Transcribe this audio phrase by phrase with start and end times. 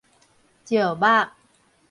[0.65, 1.31] 石墨